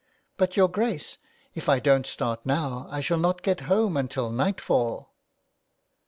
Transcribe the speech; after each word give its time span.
"But, 0.39 0.57
your 0.57 0.67
Grace, 0.67 1.19
if 1.53 1.69
I 1.69 1.77
don't 1.79 2.07
start 2.07 2.43
now, 2.43 2.87
I 2.89 3.01
shall 3.01 3.19
not 3.19 3.43
get 3.43 3.59
home 3.69 3.95
until 3.95 4.31
nightfall." 4.31 5.13